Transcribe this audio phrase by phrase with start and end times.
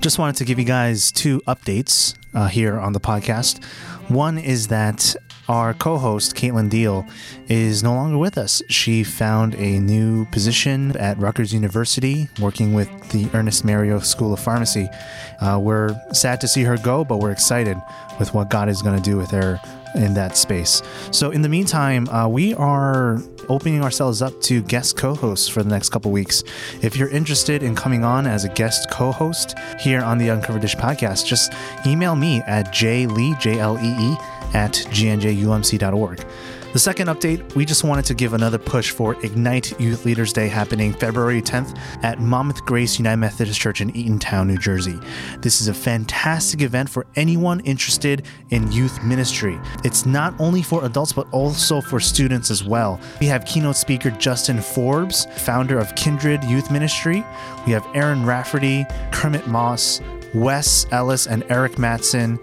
[0.00, 3.62] Just wanted to give you guys two updates uh, here on the podcast.
[4.08, 5.14] One is that
[5.46, 7.06] our co host, Caitlin Deal,
[7.48, 8.62] is no longer with us.
[8.70, 14.40] She found a new position at Rutgers University working with the Ernest Mario School of
[14.40, 14.88] Pharmacy.
[15.38, 17.76] Uh, we're sad to see her go, but we're excited
[18.18, 19.60] with what God is going to do with her
[19.94, 20.82] in that space.
[21.10, 25.62] So, in the meantime, uh, we are opening ourselves up to guest co hosts for
[25.62, 26.44] the next couple weeks.
[26.82, 30.62] If you're interested in coming on as a guest co host here on the Uncovered
[30.62, 31.52] Dish podcast, just
[31.86, 34.16] email me at jlee, J L E E,
[34.54, 36.26] at gnjumc.org.
[36.72, 40.46] The second update, we just wanted to give another push for Ignite Youth Leaders Day
[40.46, 44.96] happening February 10th at Monmouth Grace United Methodist Church in Eatontown, New Jersey.
[45.40, 49.58] This is a fantastic event for anyone interested in youth ministry.
[49.82, 53.00] It's not only for adults, but also for students as well.
[53.20, 57.24] We have keynote speaker Justin Forbes, founder of Kindred Youth Ministry.
[57.66, 60.00] We have Aaron Rafferty, Kermit Moss,
[60.34, 62.38] Wes Ellis, and Eric Matson,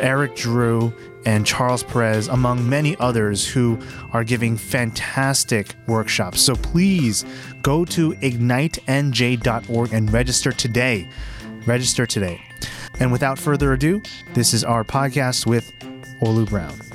[0.00, 0.92] Eric Drew,
[1.26, 3.78] and Charles Perez, among many others who
[4.12, 6.40] are giving fantastic workshops.
[6.40, 7.24] So please
[7.62, 11.08] go to ignitenj.org and register today.
[11.66, 12.40] Register today.
[13.00, 14.00] And without further ado,
[14.34, 15.72] this is our podcast with
[16.22, 16.85] Olu Brown.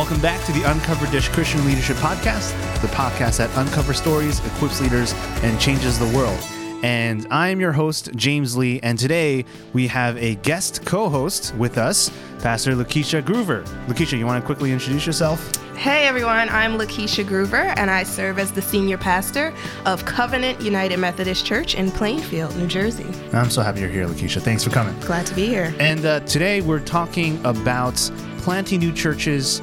[0.00, 4.80] Welcome back to the Uncovered Dish Christian Leadership Podcast, the podcast that uncovers stories, equips
[4.80, 5.12] leaders,
[5.42, 6.40] and changes the world.
[6.82, 11.54] And I am your host, James Lee, and today we have a guest co host
[11.56, 13.62] with us, Pastor Lakeisha Groover.
[13.88, 15.54] Lakeisha, you want to quickly introduce yourself?
[15.76, 19.52] Hey everyone, I'm Lakeisha Groover, and I serve as the senior pastor
[19.84, 23.06] of Covenant United Methodist Church in Plainfield, New Jersey.
[23.34, 24.40] I'm so happy you're here, Lakeisha.
[24.40, 24.98] Thanks for coming.
[25.00, 25.74] Glad to be here.
[25.78, 27.96] And uh, today we're talking about
[28.38, 29.60] planting new churches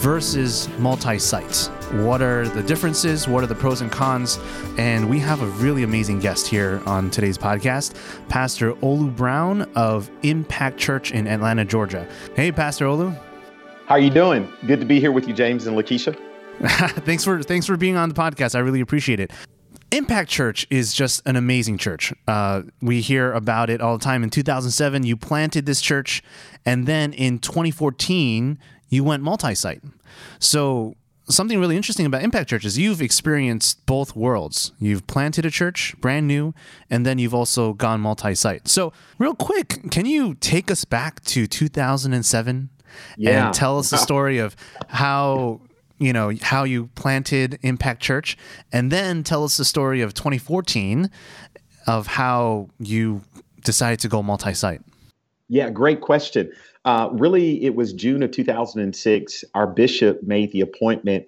[0.00, 1.66] versus multi sites.
[1.92, 3.28] What are the differences?
[3.28, 4.38] What are the pros and cons?
[4.78, 7.94] And we have a really amazing guest here on today's podcast,
[8.30, 12.08] Pastor Olu Brown of Impact Church in Atlanta, Georgia.
[12.34, 13.14] Hey, Pastor Olu.
[13.84, 14.50] How are you doing?
[14.66, 16.18] Good to be here with you, James and Lakeisha.
[17.04, 18.54] thanks for thanks for being on the podcast.
[18.54, 19.32] I really appreciate it.
[19.92, 22.14] Impact Church is just an amazing church.
[22.28, 24.22] Uh, we hear about it all the time.
[24.22, 26.22] In 2007, you planted this church,
[26.64, 28.58] and then in 2014,
[28.90, 29.82] you went multi-site.
[30.38, 30.96] So
[31.30, 34.72] something really interesting about Impact Church is you've experienced both worlds.
[34.78, 36.54] You've planted a church brand new,
[36.90, 38.68] and then you've also gone multi site.
[38.68, 42.70] So, real quick, can you take us back to 2007
[43.16, 43.46] yeah.
[43.46, 44.56] and tell us the story of
[44.88, 45.60] how?
[45.98, 48.38] You know, how you planted Impact Church,
[48.72, 51.10] and then tell us the story of 2014
[51.86, 53.20] of how you
[53.64, 54.80] decided to go multi site.
[55.48, 56.50] Yeah, great question.
[56.84, 59.44] Uh, really, it was June of 2006.
[59.54, 61.26] Our bishop made the appointment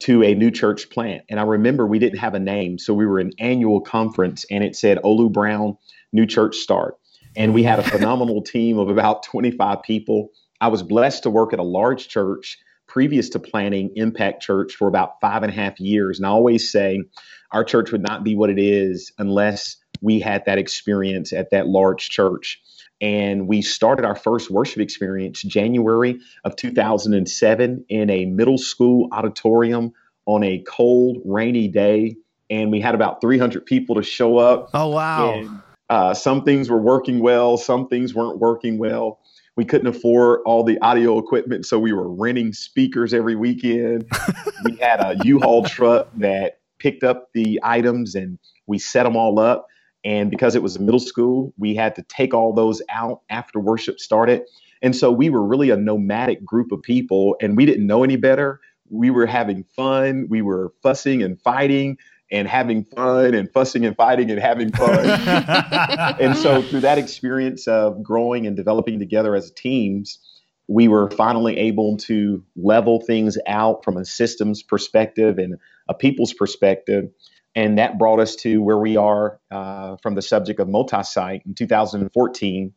[0.00, 1.24] to a new church plant.
[1.28, 2.78] And I remember we didn't have a name.
[2.78, 5.76] So we were in annual conference and it said Olu Brown,
[6.12, 6.98] new church start.
[7.36, 10.30] And we had a phenomenal team of about 25 people.
[10.60, 14.88] I was blessed to work at a large church previous to planning Impact Church for
[14.88, 16.18] about five and a half years.
[16.18, 17.02] And I always say
[17.50, 21.66] our church would not be what it is unless we had that experience at that
[21.66, 22.60] large church
[23.04, 29.92] and we started our first worship experience January of 2007 in a middle school auditorium
[30.24, 32.16] on a cold, rainy day.
[32.48, 34.70] And we had about 300 people to show up.
[34.72, 35.34] Oh, wow.
[35.34, 35.60] And,
[35.90, 39.20] uh, some things were working well, some things weren't working well.
[39.54, 44.10] We couldn't afford all the audio equipment, so we were renting speakers every weekend.
[44.64, 49.38] we had a U-Haul truck that picked up the items and we set them all
[49.38, 49.66] up.
[50.04, 53.58] And because it was a middle school, we had to take all those out after
[53.58, 54.42] worship started.
[54.82, 58.16] And so we were really a nomadic group of people and we didn't know any
[58.16, 58.60] better.
[58.90, 61.96] We were having fun, we were fussing and fighting
[62.30, 65.06] and having fun and fussing and fighting and having fun.
[66.20, 70.18] and so through that experience of growing and developing together as teams,
[70.66, 75.56] we were finally able to level things out from a systems perspective and
[75.88, 77.08] a people's perspective
[77.54, 81.54] and that brought us to where we are uh, from the subject of multi-site in
[81.54, 82.72] 2014.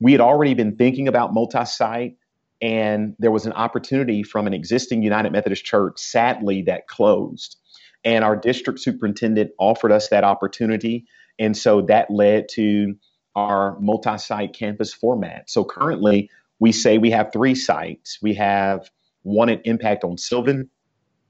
[0.00, 2.16] We had already been thinking about multi-site,
[2.62, 7.56] and there was an opportunity from an existing United Methodist Church, sadly, that closed.
[8.02, 11.06] And our district superintendent offered us that opportunity,
[11.38, 12.96] and so that led to
[13.34, 15.50] our multi-site campus format.
[15.50, 16.30] So currently,
[16.60, 18.18] we say we have three sites.
[18.22, 18.90] We have
[19.22, 20.70] one at Impact on Sylvan,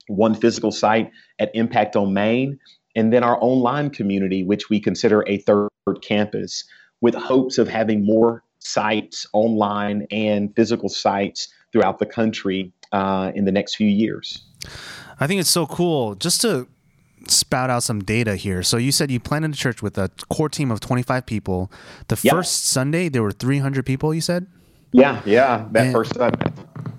[0.07, 2.59] one physical site at Impact on Main,
[2.97, 5.69] and then our online community, which we consider a third
[6.03, 6.65] campus,
[7.01, 13.45] with hopes of having more sites online and physical sites throughout the country uh, in
[13.45, 14.43] the next few years.
[15.21, 16.15] I think it's so cool.
[16.15, 16.67] Just to
[17.29, 18.63] spout out some data here.
[18.63, 21.71] So you said you planted a church with a core team of 25 people.
[22.09, 22.35] The Yep.
[22.35, 24.15] first Sunday there were 300 people.
[24.15, 24.47] You said.
[24.93, 26.53] Yeah, yeah, that And- first Sunday.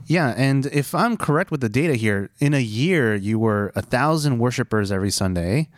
[0.07, 3.81] Yeah, and if I'm correct with the data here, in a year you were a
[3.81, 5.69] thousand worshipers every Sunday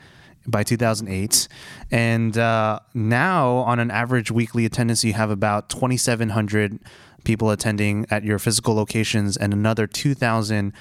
[0.45, 1.47] by 2008,
[1.91, 6.79] and uh, now on an average weekly attendance you have about 2,700
[7.23, 10.73] people attending at your physical locations and another 2,000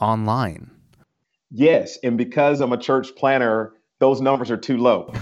[0.00, 0.70] online.
[1.50, 5.10] Yes, and because I'm a church planner, those numbers are too low.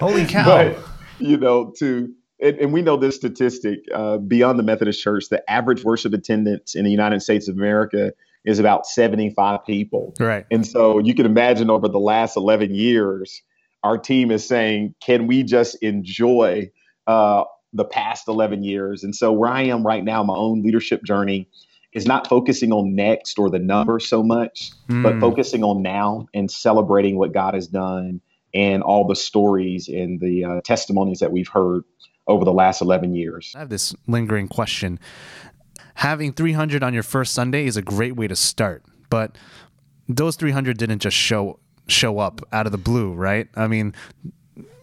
[0.00, 0.44] Holy cow!
[0.44, 0.78] but
[1.18, 5.48] you know, to and, and we know this statistic uh, beyond the Methodist Church, the
[5.50, 8.12] average worship attendance in the United States of America
[8.44, 10.14] is about 75 people.
[10.20, 10.46] right.
[10.50, 13.42] And so you can imagine over the last 11 years,
[13.82, 16.70] our team is saying, can we just enjoy
[17.06, 19.04] uh, the past 11 years?
[19.04, 21.48] And so where I am right now, my own leadership journey
[21.92, 25.20] is not focusing on next or the number so much, but Mm.
[25.20, 28.20] focusing on now and celebrating what God has done
[28.54, 31.84] and all the stories and the uh, testimonies that we've heard
[32.28, 33.52] over the last 11 years.
[33.56, 35.00] I have this lingering question.
[35.94, 39.36] Having 300 on your first Sunday is a great way to start, but
[40.08, 41.58] those 300 didn't just show
[41.88, 43.48] show up out of the blue, right?
[43.56, 43.94] I mean,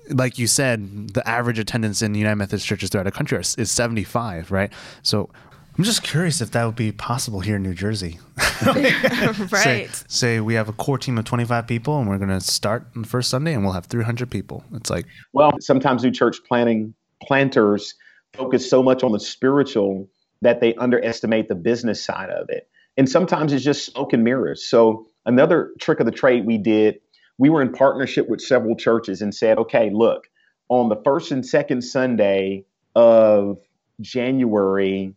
[0.09, 3.71] like you said, the average attendance in United Methodist churches throughout the country is is
[3.71, 4.73] 75, right?
[5.03, 5.29] So
[5.77, 8.19] I'm just curious if that would be possible here in New Jersey.
[8.61, 10.03] Say, right.
[10.07, 13.01] say we have a core team of 25 people and we're going to start on
[13.01, 14.63] the first Sunday and we'll have 300 people.
[14.73, 17.95] It's like, Well, sometimes new church planning planters
[18.33, 20.07] focus so much on the spiritual
[20.41, 22.67] that they underestimate the business side of it.
[22.97, 24.67] And sometimes it's just smoke and mirrors.
[24.67, 26.99] So another trick of the trade we did,
[27.37, 30.29] we were in partnership with several churches and said, okay, look,
[30.69, 32.65] on the first and second Sunday
[32.95, 33.57] of
[34.01, 35.13] January,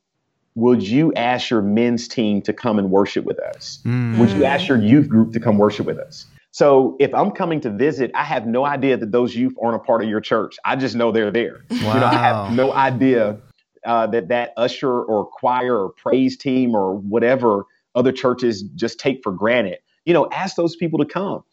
[0.54, 3.80] would you ask your men's team to come and worship with us?
[3.84, 6.26] mm, Would you ask your youth group to come worship with us?
[6.58, 9.78] So if I'm coming to visit, I have no idea that those youth aren't a
[9.78, 10.56] part of your church.
[10.64, 11.64] I just know they're there.
[11.70, 13.38] You know, I have no idea
[13.86, 17.62] uh, that that usher or choir or praise team or whatever
[17.94, 19.78] other churches just take for granted.
[20.04, 21.44] You know, ask those people to come.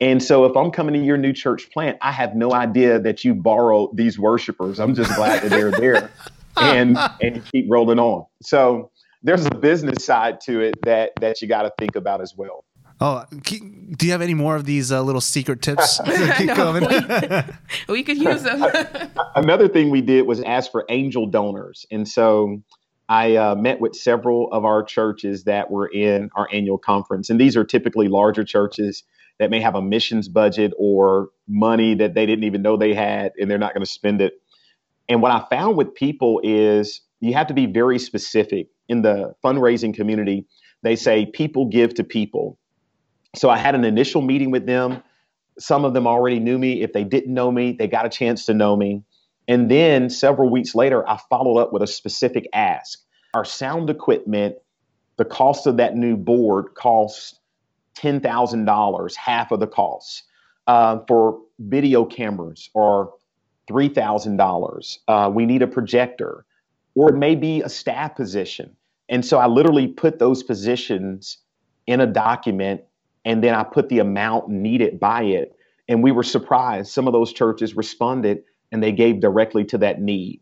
[0.00, 3.22] And so if I'm coming to your new church plant, I have no idea that
[3.22, 4.80] you borrowed these worshipers.
[4.80, 6.10] I'm just glad that they're there
[6.56, 8.24] and and keep rolling on.
[8.42, 12.34] So there's a business side to it that that you got to think about as
[12.34, 12.64] well.
[13.00, 16.00] Oh, do you have any more of these uh, little secret tips?
[16.38, 16.88] Keep No, coming.
[17.88, 18.64] we could use them.
[19.34, 22.62] Another thing we did was ask for angel donors, and so
[23.08, 27.40] I uh, met with several of our churches that were in our annual conference, and
[27.40, 29.04] these are typically larger churches
[29.38, 33.32] that may have a missions budget or money that they didn't even know they had,
[33.38, 34.34] and they're not going to spend it.
[35.08, 38.68] And what I found with people is you have to be very specific.
[38.86, 40.46] In the fundraising community,
[40.82, 42.58] they say people give to people.
[43.36, 45.02] So I had an initial meeting with them.
[45.58, 46.82] Some of them already knew me.
[46.82, 49.02] If they didn't know me, they got a chance to know me.
[49.46, 53.00] And then several weeks later, I followed up with a specific ask.
[53.34, 54.56] Our sound equipment,
[55.16, 57.38] the cost of that new board costs
[57.96, 60.24] $10,000, half of the cost.
[60.66, 63.12] Uh, for video cameras or
[63.70, 64.98] $3,000.
[65.06, 66.46] Uh, we need a projector,
[66.94, 68.74] or it may be a staff position.
[69.10, 71.36] And so I literally put those positions
[71.86, 72.80] in a document
[73.24, 75.56] and then I put the amount needed by it.
[75.88, 76.90] And we were surprised.
[76.90, 80.40] Some of those churches responded and they gave directly to that need.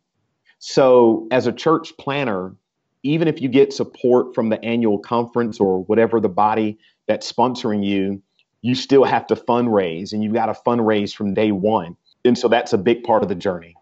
[0.59, 2.55] So, as a church planner,
[3.03, 7.85] even if you get support from the annual conference or whatever the body that's sponsoring
[7.85, 8.23] you,
[8.62, 11.97] you still have to fundraise and you've got to fundraise from day one.
[12.25, 13.75] And so that's a big part of the journey.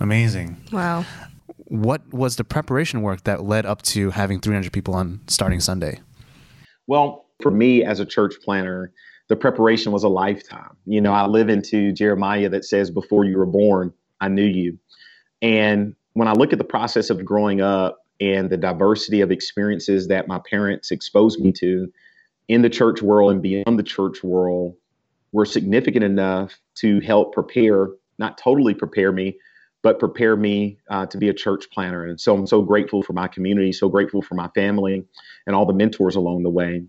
[0.00, 0.56] Amazing.
[0.70, 1.04] Wow.
[1.64, 6.00] What was the preparation work that led up to having 300 people on starting Sunday?
[6.86, 8.92] Well, for me as a church planner,
[9.28, 10.76] the preparation was a lifetime.
[10.86, 14.78] You know, I live into Jeremiah that says, Before you were born, I knew you.
[15.42, 20.08] And when I look at the process of growing up and the diversity of experiences
[20.08, 21.90] that my parents exposed me to
[22.48, 24.74] in the church world and beyond the church world
[25.32, 29.38] were significant enough to help prepare, not totally prepare me,
[29.82, 32.04] but prepare me uh, to be a church planner.
[32.04, 35.04] And so I'm so grateful for my community, so grateful for my family
[35.46, 36.82] and all the mentors along the way.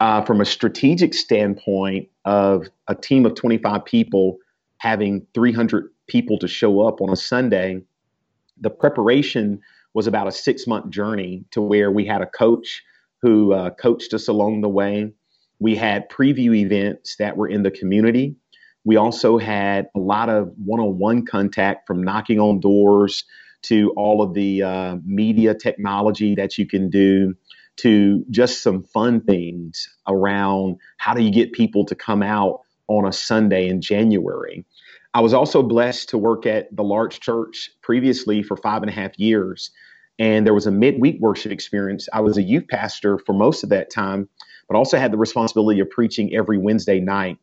[0.00, 4.38] Uh, from a strategic standpoint of a team of 25 people
[4.78, 7.82] having 300 people to show up on a Sunday,
[8.60, 9.60] the preparation
[9.94, 12.82] was about a six month journey to where we had a coach
[13.22, 15.12] who uh, coached us along the way.
[15.58, 18.36] We had preview events that were in the community.
[18.84, 23.24] We also had a lot of one on one contact from knocking on doors
[23.62, 27.34] to all of the uh, media technology that you can do
[27.78, 33.06] to just some fun things around how do you get people to come out on
[33.06, 34.64] a Sunday in January.
[35.14, 38.94] I was also blessed to work at the large church previously for five and a
[38.94, 39.70] half years.
[40.18, 42.08] And there was a midweek worship experience.
[42.12, 44.28] I was a youth pastor for most of that time,
[44.68, 47.38] but also had the responsibility of preaching every Wednesday night.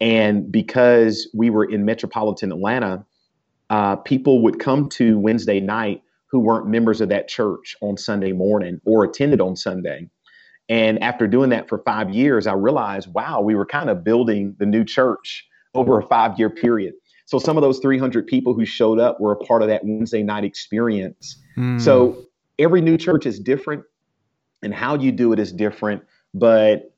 [0.00, 3.04] And because we were in metropolitan Atlanta,
[3.70, 8.32] uh, people would come to Wednesday night who weren't members of that church on Sunday
[8.32, 10.08] morning or attended on Sunday.
[10.68, 14.54] And after doing that for five years, I realized, wow, we were kind of building
[14.58, 16.94] the new church over a five year period.
[17.26, 20.22] So some of those 300 people who showed up were a part of that Wednesday
[20.22, 21.40] night experience.
[21.56, 21.80] Mm.
[21.80, 22.24] So
[22.58, 23.84] every new church is different
[24.62, 26.02] and how you do it is different,
[26.34, 26.94] but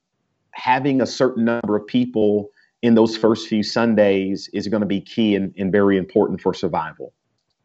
[0.53, 2.51] having a certain number of people
[2.83, 6.53] in those first few Sundays is going to be key and, and very important for
[6.53, 7.13] survival.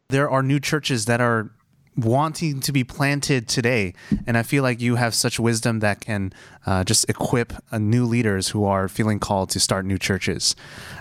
[0.08, 1.50] There are new churches that are
[1.98, 3.92] wanting to be planted today.
[4.26, 6.32] And I feel like you have such wisdom that can
[6.64, 10.54] uh, just equip uh, new leaders who are feeling called to start new churches.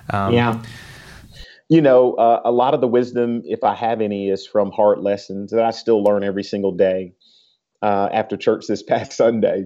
[0.10, 0.64] Um, yeah.
[1.70, 5.00] You know, uh, a lot of the wisdom, if I have any, is from hard
[5.00, 7.14] lessons that I still learn every single day.
[7.82, 9.66] Uh, after church this past Sunday,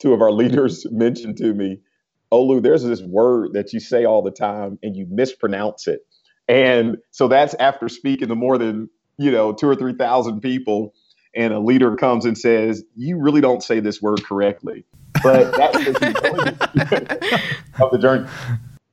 [0.00, 1.78] two of our leaders mentioned to me,
[2.32, 6.00] Olu, there's this word that you say all the time and you mispronounce it.
[6.48, 8.88] And so that's after speaking to more than
[9.22, 10.94] you know, two or 3,000 people
[11.34, 14.84] and a leader comes and says, you really don't say this word correctly.
[15.22, 17.42] But that's the
[17.80, 18.28] of the journey.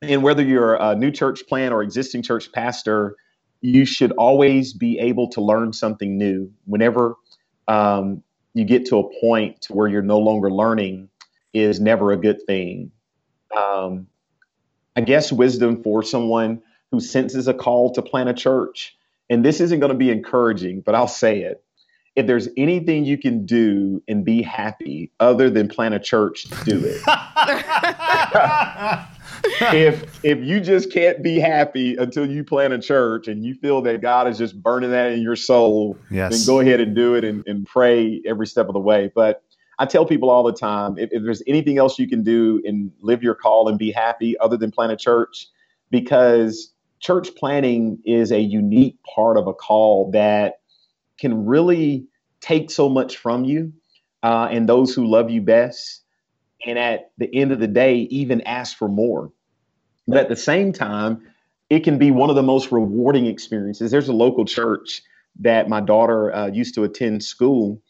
[0.01, 3.15] And whether you're a new church plant or existing church pastor,
[3.61, 6.51] you should always be able to learn something new.
[6.65, 7.15] Whenever
[7.67, 11.09] um, you get to a point where you're no longer learning,
[11.53, 12.91] is never a good thing.
[13.55, 14.07] Um,
[14.95, 18.95] I guess wisdom for someone who senses a call to plant a church
[19.29, 21.63] and this isn't going to be encouraging, but I'll say it.
[22.15, 26.81] If there's anything you can do and be happy other than plant a church, do
[26.83, 27.01] it.
[29.73, 33.81] if if you just can't be happy until you plant a church and you feel
[33.83, 36.35] that God is just burning that in your soul, yes.
[36.35, 39.11] then go ahead and do it and, and pray every step of the way.
[39.13, 39.43] But
[39.77, 42.91] I tell people all the time if, if, there's anything else you can do and
[43.01, 45.47] live your call and be happy other than plant a church,
[45.89, 50.59] because church planning is a unique part of a call that
[51.19, 52.07] can really
[52.41, 53.73] take so much from you
[54.23, 56.03] uh, and those who love you best.
[56.65, 59.31] And at the end of the day, even ask for more.
[60.07, 61.21] But at the same time,
[61.69, 63.91] it can be one of the most rewarding experiences.
[63.91, 65.01] There's a local church
[65.39, 67.81] that my daughter uh, used to attend school.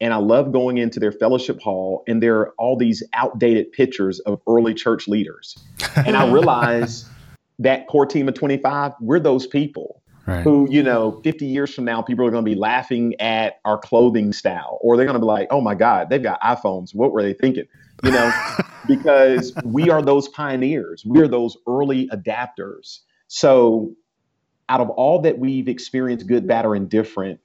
[0.00, 4.20] And I love going into their fellowship hall, and there are all these outdated pictures
[4.20, 5.58] of early church leaders.
[5.96, 7.08] And I realize
[7.58, 10.42] that core team of 25, we're those people right.
[10.42, 13.78] who, you know, 50 years from now, people are going to be laughing at our
[13.78, 16.94] clothing style, or they're going to be like, oh my God, they've got iPhones.
[16.94, 17.64] What were they thinking?
[18.04, 18.32] You know,
[18.86, 23.00] because we are those pioneers, we are those early adapters.
[23.26, 23.94] So,
[24.70, 27.40] out of all that we've experienced, good, bad, or indifferent,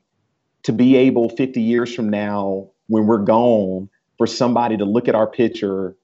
[0.64, 5.16] to be able 50 years from now, when we're gone, for somebody to look at
[5.16, 5.96] our picture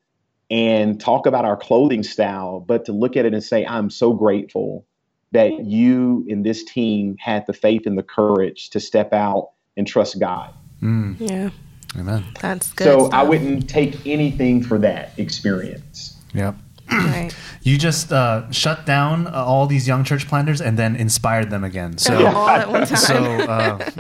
[0.50, 4.14] and talk about our clothing style, but to look at it and say, I'm so
[4.14, 4.86] grateful
[5.32, 9.86] that you and this team had the faith and the courage to step out and
[9.86, 10.54] trust God.
[10.82, 11.18] Mm.
[11.20, 11.50] Yeah.
[11.98, 12.26] Amen.
[12.42, 12.86] That's good.
[12.86, 13.14] So stuff.
[13.14, 16.18] I wouldn't take anything for that experience.
[16.34, 16.56] Yep.
[16.92, 17.32] Right.
[17.62, 21.66] You just uh, shut down uh, all these young church planters and then inspired them
[21.66, 21.98] again.
[21.98, 22.34] So, yeah.
[22.34, 22.98] all at one time.
[22.98, 23.92] so uh,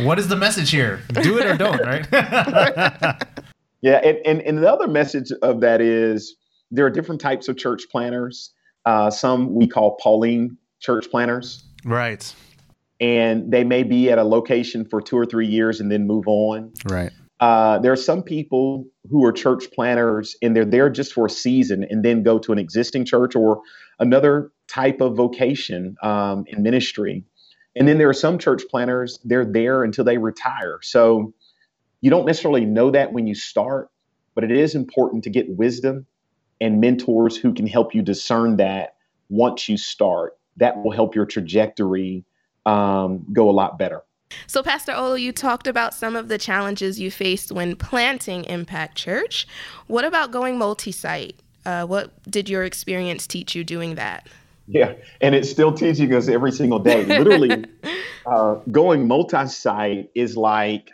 [0.04, 1.02] what is the message here?
[1.12, 2.06] Do it or don't, right?
[3.82, 6.36] Yeah, and, and, and the other message of that is
[6.70, 8.50] there are different types of church planners.
[8.86, 11.64] Uh, some we call Pauline church planners.
[11.84, 12.34] Right.
[13.00, 16.24] And they may be at a location for two or three years and then move
[16.26, 16.72] on.
[16.84, 17.10] Right.
[17.40, 21.30] Uh, there are some people who are church planners and they're there just for a
[21.30, 23.60] season and then go to an existing church or
[23.98, 27.24] another type of vocation um, in ministry.
[27.74, 30.78] And then there are some church planners, they're there until they retire.
[30.82, 31.34] So
[32.02, 33.90] you don't necessarily know that when you start,
[34.34, 36.04] but it is important to get wisdom
[36.60, 38.96] and mentors who can help you discern that
[39.30, 40.36] once you start.
[40.58, 42.24] That will help your trajectory
[42.66, 44.02] um, go a lot better.
[44.46, 48.96] So, Pastor Olu, you talked about some of the challenges you faced when planting Impact
[48.96, 49.46] Church.
[49.86, 51.36] What about going multi site?
[51.64, 54.28] Uh, what did your experience teach you doing that?
[54.66, 57.04] Yeah, and it's still teaching us every single day.
[57.04, 57.64] Literally,
[58.26, 60.90] uh, going multi site is like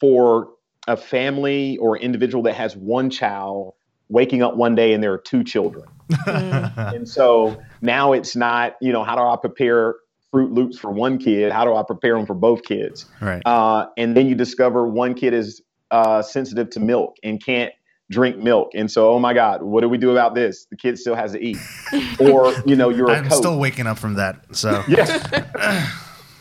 [0.00, 0.50] for
[0.86, 3.74] a family or individual that has one child
[4.08, 5.86] waking up one day and there are two children.
[6.10, 6.94] Mm.
[6.94, 9.96] and so now it's not, you know, how do I prepare
[10.30, 11.52] Fruit Loops for one kid?
[11.52, 13.06] How do I prepare them for both kids?
[13.20, 13.42] Right.
[13.44, 17.72] Uh, and then you discover one kid is uh, sensitive to milk and can't
[18.10, 18.70] drink milk.
[18.74, 20.64] And so, oh my God, what do we do about this?
[20.66, 21.58] The kid still has to eat.
[22.20, 24.56] or, you know, you're I'm still waking up from that.
[24.56, 25.90] So, yeah.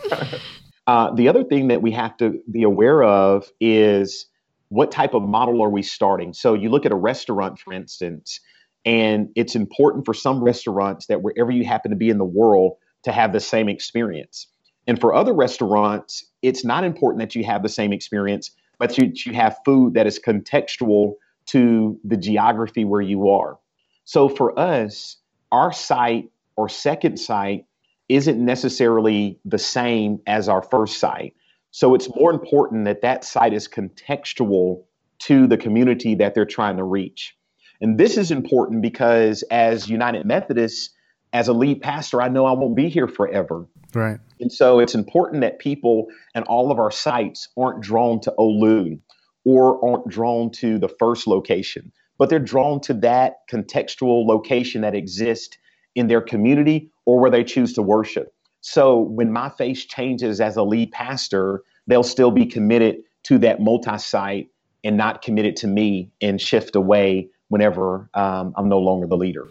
[0.88, 4.26] uh, the other thing that we have to be aware of is
[4.70, 6.34] what type of model are we starting?
[6.34, 8.40] So, you look at a restaurant, for instance,
[8.86, 12.78] and it's important for some restaurants that wherever you happen to be in the world
[13.04, 14.48] to have the same experience.
[14.88, 19.12] And for other restaurants, it's not important that you have the same experience, but you,
[19.26, 21.16] you have food that is contextual
[21.48, 23.58] to the geography where you are.
[24.06, 25.18] So for us,
[25.52, 27.66] our site or second site
[28.10, 31.36] isn't necessarily the same as our first site.
[31.72, 34.84] So it's more important that that site is contextual
[35.20, 37.36] to the community that they're trying to reach.
[37.82, 40.92] And this is important because as United Methodists,
[41.34, 43.68] as a lead pastor, I know I won't be here forever.
[43.94, 44.20] Right.
[44.40, 49.00] And so it's important that people and all of our sites aren't drawn to Olu
[49.46, 54.96] or aren't drawn to the first location, but they're drawn to that contextual location that
[54.96, 55.58] exists
[55.96, 58.34] in their community or where they choose to worship.
[58.62, 63.60] So when my face changes as a lead pastor, they'll still be committed to that
[63.60, 64.50] multi site
[64.84, 69.48] and not committed to me and shift away whenever um, I'm no longer the leader.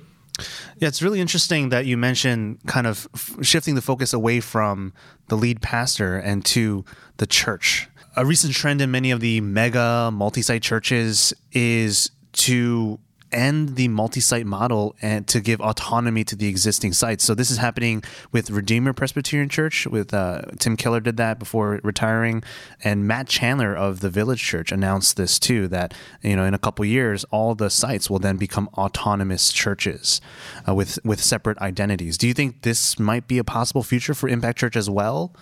[0.78, 4.92] Yeah, it's really interesting that you mentioned kind of f- shifting the focus away from
[5.28, 6.84] the lead pastor and to
[7.16, 12.98] the church a recent trend in many of the mega multi site churches is to
[13.32, 17.24] end the multi-site model and to give autonomy to the existing sites.
[17.24, 18.02] So this is happening
[18.32, 19.86] with Redeemer Presbyterian Church.
[19.86, 22.42] With uh, Tim Keller did that before retiring,
[22.82, 25.68] and Matt Chandler of the Village Church announced this too.
[25.68, 30.20] That you know in a couple years, all the sites will then become autonomous churches
[30.68, 32.16] uh, with with separate identities.
[32.18, 35.34] Do you think this might be a possible future for Impact Church as well?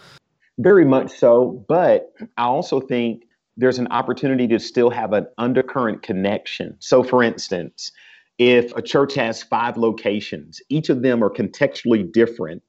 [0.58, 1.64] Very much so.
[1.68, 3.24] But I also think
[3.56, 6.76] there's an opportunity to still have an undercurrent connection.
[6.80, 7.92] So, for instance,
[8.38, 12.62] if a church has five locations, each of them are contextually different,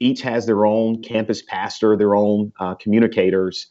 [0.00, 3.66] each has their own campus pastor, their own uh, communicators.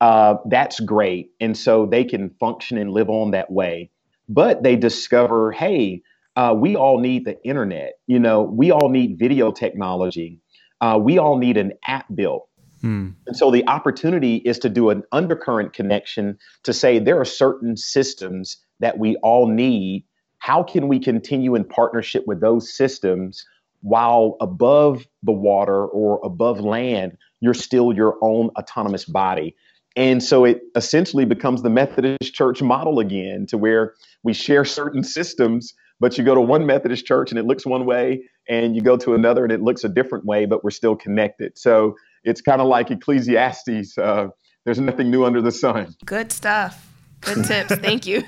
[0.00, 1.30] Uh, that's great.
[1.40, 3.90] And so they can function and live on that way.
[4.28, 6.02] But they discover, hey,
[6.36, 7.94] uh, we all need the internet.
[8.06, 10.40] You know, we all need video technology.
[10.80, 12.48] Uh, we all need an app built.
[12.84, 13.12] Hmm.
[13.26, 17.78] And so the opportunity is to do an undercurrent connection to say there are certain
[17.78, 20.04] systems that we all need.
[20.36, 23.46] How can we continue in partnership with those systems
[23.80, 29.56] while above the water or above land, you're still your own autonomous body?
[29.96, 35.02] And so it essentially becomes the Methodist church model again, to where we share certain
[35.04, 38.82] systems, but you go to one Methodist church and it looks one way, and you
[38.82, 41.56] go to another and it looks a different way, but we're still connected.
[41.56, 43.96] So it's kind of like Ecclesiastes.
[43.96, 44.28] Uh,
[44.64, 45.94] there's nothing new under the sun.
[46.04, 46.90] Good stuff.
[47.20, 47.74] Good tips.
[47.76, 48.22] Thank you.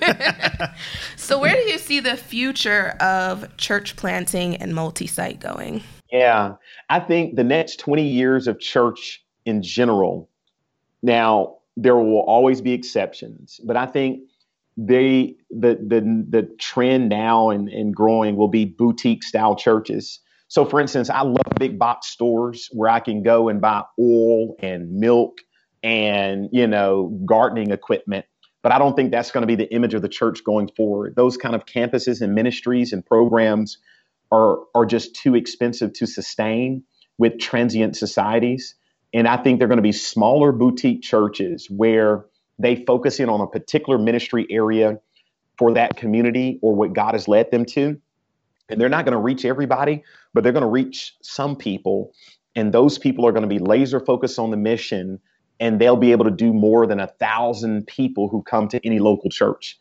[1.16, 5.82] so, where do you see the future of church planting and multi site going?
[6.10, 6.54] Yeah,
[6.88, 10.30] I think the next 20 years of church in general,
[11.02, 14.20] now, there will always be exceptions, but I think
[14.78, 20.64] they the the the trend now and, and growing will be boutique style churches so,
[20.64, 24.92] for instance, I love big box stores where I can go and buy oil and
[24.92, 25.38] milk
[25.82, 28.26] and, you know, gardening equipment.
[28.62, 31.14] But I don't think that's going to be the image of the church going forward.
[31.16, 33.78] Those kind of campuses and ministries and programs
[34.30, 36.82] are, are just too expensive to sustain
[37.18, 38.74] with transient societies.
[39.12, 42.24] And I think they're going to be smaller boutique churches where
[42.58, 44.98] they focus in on a particular ministry area
[45.58, 48.00] for that community or what God has led them to
[48.68, 50.02] and they're not going to reach everybody,
[50.34, 52.12] but they're going to reach some people.
[52.54, 55.20] And those people are going to be laser focused on the mission
[55.58, 58.98] and they'll be able to do more than a thousand people who come to any
[58.98, 59.78] local church.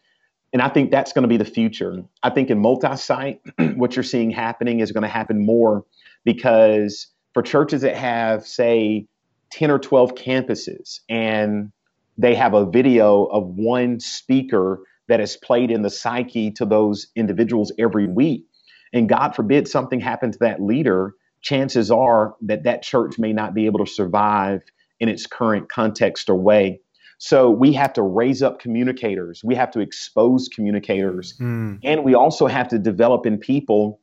[0.53, 2.01] And I think that's going to be the future.
[2.23, 3.41] I think in multi site,
[3.75, 5.83] what you're seeing happening is going to happen more
[6.23, 9.07] because for churches that have, say,
[9.51, 11.71] 10 or 12 campuses and
[12.17, 17.07] they have a video of one speaker that is played in the psyche to those
[17.15, 18.45] individuals every week
[18.93, 23.53] and God forbid something happened to that leader, chances are that that church may not
[23.53, 24.61] be able to survive
[24.99, 26.79] in its current context or way.
[27.17, 29.41] So we have to raise up communicators.
[29.43, 31.37] We have to expose communicators.
[31.39, 31.79] Mm.
[31.83, 33.99] And we also have to develop in people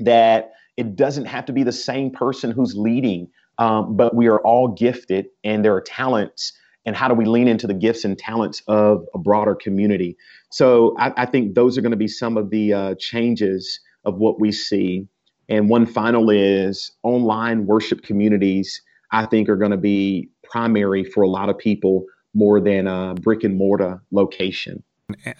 [0.00, 3.28] that it doesn't have to be the same person who's leading,
[3.58, 6.52] um, but we are all gifted and there are talents.
[6.86, 10.16] And how do we lean into the gifts and talents of a broader community?
[10.50, 14.16] So I, I think those are going to be some of the uh, changes of
[14.16, 15.06] what we see.
[15.48, 18.82] And one final is online worship communities,
[19.12, 23.14] I think, are going to be primary for a lot of people more than a
[23.14, 24.82] brick and mortar location.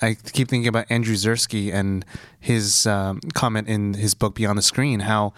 [0.01, 2.05] I keep thinking about Andrew Zirschky and
[2.41, 5.35] his um, comment in his book Beyond the Screen how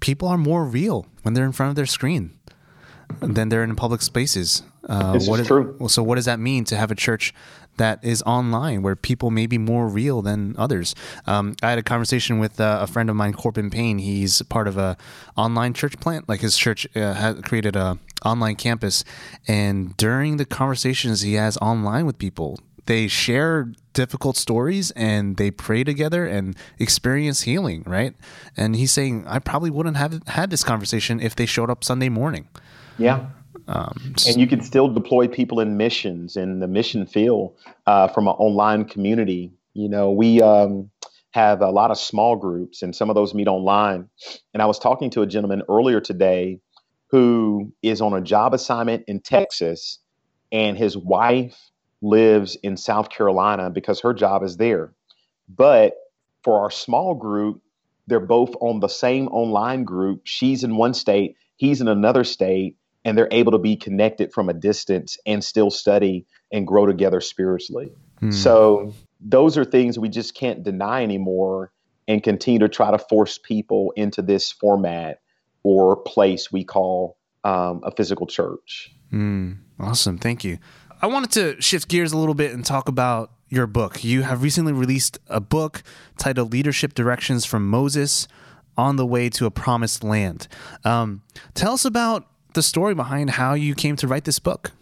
[0.00, 2.38] people are more real when they're in front of their screen
[3.20, 4.62] than they're in public spaces.
[4.88, 5.76] Uh, this is true.
[5.88, 7.32] So, what does that mean to have a church
[7.76, 10.94] that is online where people may be more real than others?
[11.26, 13.98] Um, I had a conversation with uh, a friend of mine, Corbin Payne.
[13.98, 14.96] He's part of a
[15.36, 16.28] online church plant.
[16.28, 19.04] Like his church uh, has created a online campus,
[19.48, 25.50] and during the conversations he has online with people, they share difficult stories and they
[25.50, 28.14] pray together and experience healing, right?
[28.56, 32.08] And he's saying, I probably wouldn't have had this conversation if they showed up Sunday
[32.08, 32.48] morning.
[32.98, 33.26] Yeah.
[33.68, 38.26] Um, and you can still deploy people in missions in the mission field uh, from
[38.26, 39.52] an online community.
[39.74, 40.90] You know, we um,
[41.32, 44.08] have a lot of small groups, and some of those meet online.
[44.52, 46.60] And I was talking to a gentleman earlier today
[47.08, 49.98] who is on a job assignment in Texas,
[50.50, 51.70] and his wife
[52.00, 54.92] lives in South Carolina because her job is there.
[55.48, 55.94] But
[56.42, 57.62] for our small group,
[58.06, 60.22] they're both on the same online group.
[60.24, 64.48] She's in one state, he's in another state, and they're able to be connected from
[64.48, 67.92] a distance and still study and grow together spiritually.
[68.20, 68.30] Hmm.
[68.30, 71.70] So, those are things we just can't deny anymore
[72.08, 75.20] and continue to try to force people into this format
[75.62, 78.92] or place we call um, a physical church.
[79.10, 79.52] Hmm.
[79.78, 80.18] Awesome.
[80.18, 80.58] Thank you.
[81.00, 84.02] I wanted to shift gears a little bit and talk about your book.
[84.04, 85.82] You have recently released a book
[86.16, 88.28] titled Leadership Directions from Moses
[88.76, 90.48] on the Way to a Promised Land.
[90.84, 91.22] Um,
[91.54, 94.72] tell us about the story behind how you came to write this book.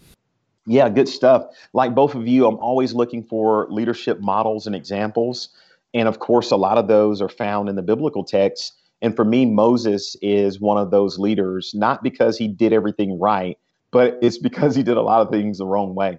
[0.66, 1.46] Yeah, good stuff.
[1.72, 5.48] Like both of you, I'm always looking for leadership models and examples.
[5.94, 8.74] And of course, a lot of those are found in the biblical text.
[9.02, 13.58] And for me, Moses is one of those leaders, not because he did everything right,
[13.90, 16.18] but it's because he did a lot of things the wrong way.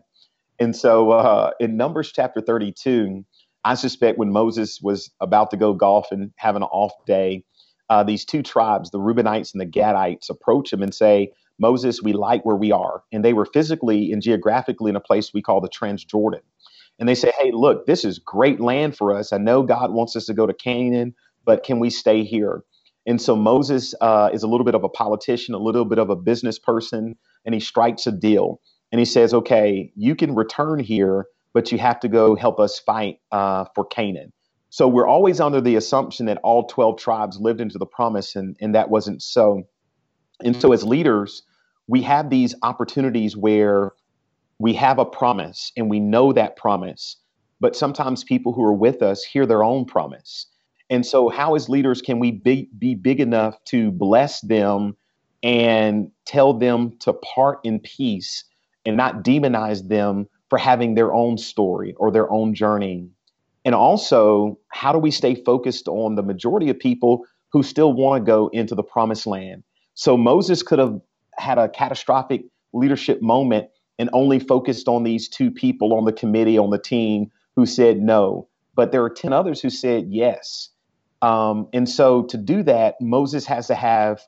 [0.60, 3.24] And so uh, in Numbers chapter 32,
[3.64, 7.44] I suspect when Moses was about to go golf and have an off day,
[7.90, 12.14] uh, these two tribes, the Reubenites and the Gadites, approach him and say, Moses, we
[12.14, 13.04] like where we are.
[13.14, 16.42] And they were physically and geographically in a place we call the Transjordan.
[17.00, 19.32] And they say, hey, look, this is great land for us.
[19.32, 22.64] I know God wants us to go to Canaan, but can we stay here?
[23.08, 26.10] And so Moses uh, is a little bit of a politician, a little bit of
[26.10, 28.60] a business person, and he strikes a deal.
[28.92, 32.80] And he says, okay, you can return here, but you have to go help us
[32.80, 34.34] fight uh, for Canaan.
[34.70, 38.56] So we're always under the assumption that all 12 tribes lived into the promise, and,
[38.62, 39.64] and that wasn't so.
[40.44, 41.44] And so as leaders,
[41.88, 43.92] we have these opportunities where
[44.60, 47.18] we have a promise and we know that promise,
[47.60, 50.46] but sometimes people who are with us hear their own promise.
[50.90, 54.96] And so, how as leaders can we be, be big enough to bless them
[55.42, 58.44] and tell them to part in peace
[58.86, 63.10] and not demonize them for having their own story or their own journey?
[63.64, 68.22] And also, how do we stay focused on the majority of people who still want
[68.22, 69.64] to go into the promised land?
[69.94, 71.00] So, Moses could have
[71.38, 73.68] had a catastrophic leadership moment
[74.00, 78.00] and only focused on these two people on the committee, on the team who said
[78.02, 78.48] no.
[78.76, 80.70] But there are 10 others who said yes.
[81.22, 84.22] Um, and so to do that, Moses has to have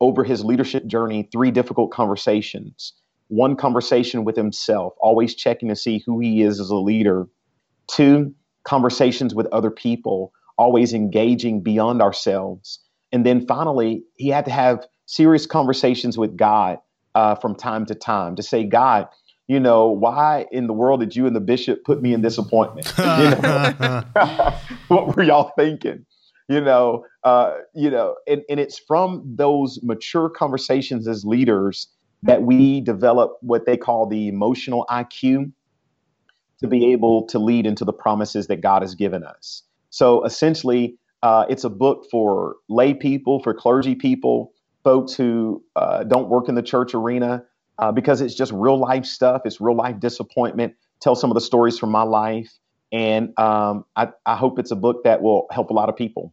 [0.00, 2.94] over his leadership journey three difficult conversations.
[3.28, 7.26] One conversation with himself, always checking to see who he is as a leader.
[7.88, 12.80] Two, conversations with other people, always engaging beyond ourselves.
[13.12, 16.78] And then finally, he had to have serious conversations with God
[17.14, 19.08] uh, from time to time to say, God,
[19.48, 22.38] you know, why in the world did you and the bishop put me in this
[22.38, 22.92] appointment?
[22.98, 24.04] You know?
[24.88, 26.06] what were y'all thinking?
[26.48, 31.88] you know, uh, you know, and, and it's from those mature conversations as leaders
[32.22, 35.52] that we develop what they call the emotional IQ
[36.60, 39.62] to be able to lead into the promises that God has given us.
[39.90, 44.52] So essentially, uh, it's a book for lay people, for clergy people,
[44.88, 47.44] folks who uh, don't work in the church arena,
[47.78, 49.42] uh, because it's just real life stuff.
[49.44, 50.76] It's real life disappointment.
[51.00, 52.50] Tell some of the stories from my life.
[52.90, 56.32] And um, I, I hope it's a book that will help a lot of people.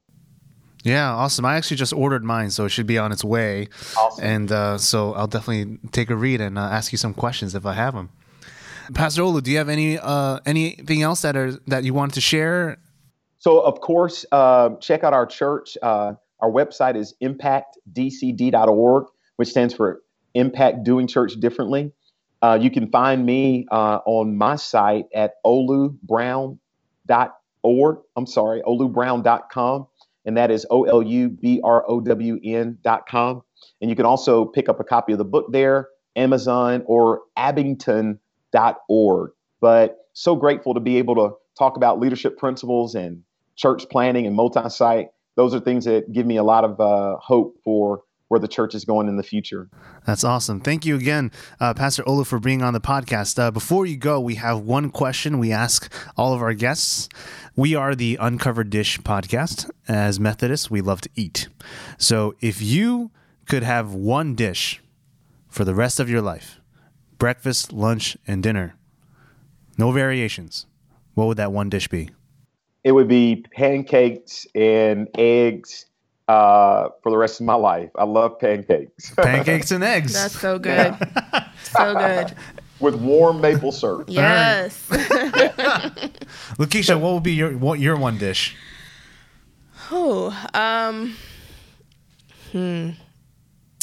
[0.86, 1.44] Yeah, awesome.
[1.44, 3.68] I actually just ordered mine, so it should be on its way.
[3.98, 4.24] Awesome.
[4.24, 7.66] And uh, so I'll definitely take a read and uh, ask you some questions if
[7.66, 8.10] I have them.
[8.94, 12.22] Pastor Olu, do you have any uh, anything else that are that you want to
[12.22, 12.78] share?
[13.40, 15.78] So, of course, uh, check out our church.
[16.42, 19.06] Uh, our website is impactdcd.org,
[19.38, 20.02] which stands for
[20.34, 21.92] Impact Doing Church Differently.
[22.42, 26.58] Uh, you can find me on my site at olubrown.org.
[28.16, 29.88] I'm sorry, olubrown.com
[30.26, 31.18] and that is O-L-U-B-R-O-W-N
[32.82, 33.44] dot com.
[33.80, 39.32] And you can also pick up a copy of the book there, Amazon or abingdon.org.
[39.62, 43.24] But so grateful to be able to talk about leadership principles and
[43.56, 45.10] church planning and multi site.
[45.36, 48.74] Those are things that give me a lot of uh, hope for where the church
[48.74, 49.70] is going in the future.
[50.06, 50.60] That's awesome.
[50.60, 53.38] Thank you again, uh, Pastor Olu, for being on the podcast.
[53.38, 57.08] Uh, before you go, we have one question we ask all of our guests.
[57.56, 59.70] We are the Uncovered Dish podcast.
[59.88, 61.50] As Methodists, we love to eat.
[62.00, 63.12] So if you
[63.46, 64.82] could have one dish
[65.48, 66.60] for the rest of your life
[67.20, 68.76] breakfast, lunch, and dinner,
[69.78, 70.66] no variations
[71.16, 72.10] what would that one dish be?
[72.86, 75.88] It would be pancakes and eggs
[76.28, 77.90] uh, for the rest of my life.
[77.96, 79.10] I love pancakes.
[79.16, 80.14] Pancakes and eggs.
[80.14, 80.96] That's so good.
[81.64, 82.36] so good.
[82.80, 84.06] With warm maple syrup.
[84.10, 84.88] Yes.
[86.60, 88.56] Lakeisha, what would be your what your one dish?
[89.92, 91.16] Oh, um,
[92.52, 92.90] hmm,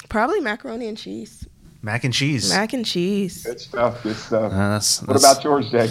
[0.08, 1.48] probably macaroni and cheese.
[1.80, 2.50] Mac and cheese.
[2.50, 3.42] Mac and cheese.
[3.44, 4.02] Good stuff.
[4.04, 4.52] Good stuff.
[4.52, 5.90] Uh, that's, what that's, about yours, Jake?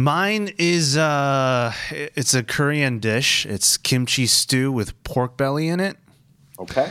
[0.00, 3.44] Mine is uh, it's a Korean dish.
[3.44, 5.98] It's kimchi stew with pork belly in it.
[6.58, 6.90] Okay.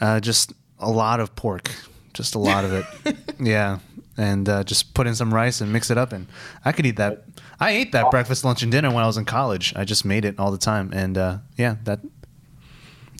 [0.00, 1.70] Uh, just a lot of pork,
[2.14, 3.16] just a lot of it.
[3.38, 3.80] yeah,
[4.16, 6.28] and uh, just put in some rice and mix it up, and
[6.64, 7.24] I could eat that.
[7.60, 9.74] I ate that breakfast, lunch, and dinner when I was in college.
[9.76, 12.00] I just made it all the time, and uh, yeah, that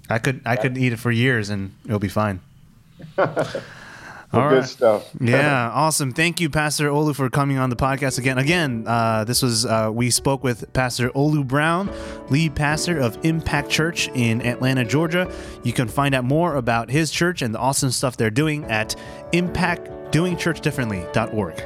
[0.08, 2.40] I could I could eat it for years, and it'll be fine.
[4.36, 5.08] All good stuff.
[5.20, 6.12] yeah, awesome.
[6.12, 8.38] Thank you, Pastor Olu, for coming on the podcast again.
[8.38, 11.90] Again, uh, this was uh, we spoke with Pastor Olu Brown,
[12.30, 15.30] lead pastor of Impact Church in Atlanta, Georgia.
[15.62, 18.94] You can find out more about his church and the awesome stuff they're doing at
[19.32, 21.62] impactdoingchurchdifferently.org.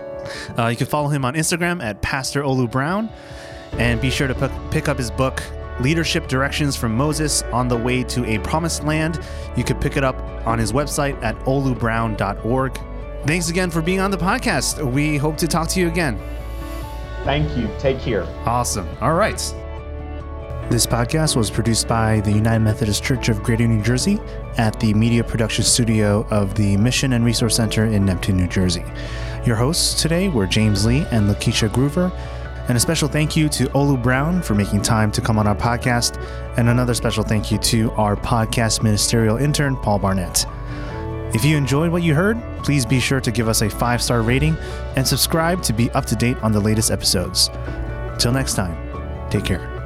[0.59, 3.09] Uh, you can follow him on Instagram at Pastor Olu Brown,
[3.73, 5.43] and be sure to p- pick up his book
[5.81, 9.21] Leadership Directions from Moses on the Way to a Promised Land.
[9.57, 10.17] You could pick it up
[10.47, 12.79] on his website at olubrown.org.
[13.27, 14.83] Thanks again for being on the podcast.
[14.93, 16.19] We hope to talk to you again.
[17.25, 17.69] Thank you.
[17.79, 18.25] Take care.
[18.47, 18.89] Awesome.
[19.01, 19.39] All right.
[20.71, 24.21] This podcast was produced by the United Methodist Church of Greater New Jersey
[24.57, 28.85] at the media production studio of the Mission and Resource Center in Neptune, New Jersey.
[29.45, 32.13] Your hosts today were James Lee and Lakeisha Groover.
[32.71, 35.57] And a special thank you to Olu Brown for making time to come on our
[35.57, 36.25] podcast.
[36.57, 40.47] And another special thank you to our podcast ministerial intern, Paul Barnett.
[41.35, 44.23] If you enjoyed what you heard, please be sure to give us a five star
[44.23, 44.57] rating
[44.95, 47.51] and subscribe to be up to date on the latest episodes.
[48.21, 48.77] Till next time,
[49.31, 49.80] take care.